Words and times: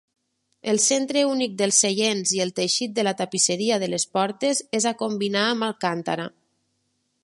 El 0.71 0.79
centre 0.85 1.21
únic 1.31 1.53
dels 1.59 1.81
seients 1.85 2.33
i 2.39 2.43
el 2.47 2.55
teixit 2.61 2.97
de 2.97 3.05
la 3.09 3.15
tapisseria 3.21 3.81
de 3.85 3.93
les 3.95 4.09
portes 4.17 4.67
es 4.81 4.93
a 4.93 4.97
combinar 5.05 5.49
amb 5.53 5.71
Alcantara. 5.73 6.29